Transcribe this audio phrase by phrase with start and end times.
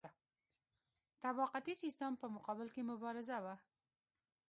[1.23, 3.55] طبقاتي سیستم په مقابل کې مبارزه وه.